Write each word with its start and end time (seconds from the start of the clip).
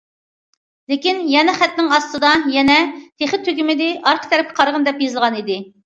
لېكىن 0.93 1.19
يەنە 1.33 1.53
خەتنىڭ 1.59 1.93
ئاستىدا 1.99 2.33
يەنە‹‹ 2.57 2.81
تېخى 2.97 3.43
تۈگىمىدى، 3.47 3.95
ئارقا 3.99 4.35
تەرەپكە 4.37 4.61
قارىغىن›› 4.63 4.93
دەپ 4.93 5.07
يېزىلغانىدى. 5.11 5.65